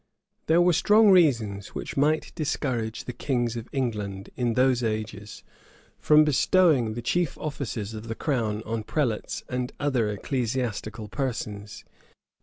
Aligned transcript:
There 0.47 0.63
were 0.63 0.73
strong 0.73 1.11
reasons, 1.11 1.75
which 1.75 1.95
might 1.95 2.33
discourage 2.33 3.03
the 3.03 3.13
kings 3.13 3.55
of 3.55 3.69
England, 3.71 4.31
in 4.35 4.55
those 4.55 4.81
ages, 4.81 5.43
from 5.99 6.23
bestowing 6.25 6.95
the 6.95 7.03
chief 7.03 7.37
offices 7.37 7.93
of 7.93 8.07
the 8.07 8.15
crown 8.15 8.63
on 8.65 8.81
prelates 8.81 9.43
and 9.47 9.71
other 9.79 10.09
ecclesiastical 10.09 11.07
persons. 11.07 11.85